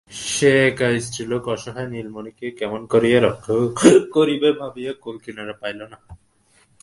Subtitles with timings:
[0.27, 3.53] সে একা স্ত্রীলোক, অসহায় নীলমণিকে কেমন করিয়া রক্ষা
[4.13, 5.97] করিবে ভাবিয়া কূলকিনারা পাইল না।